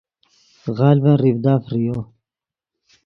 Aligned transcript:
غلڤن 0.77 1.15
ریڤدا 1.21 1.53
فریو 1.65 1.95